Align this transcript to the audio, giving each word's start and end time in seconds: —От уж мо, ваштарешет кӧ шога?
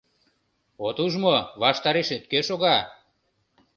—От 0.87 0.97
уж 1.05 1.13
мо, 1.23 1.37
ваштарешет 1.61 2.23
кӧ 2.31 2.39
шога? 2.47 2.77